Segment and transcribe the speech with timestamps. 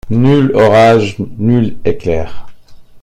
[0.21, 1.11] Nul orage,
[1.47, 2.29] nul éclair.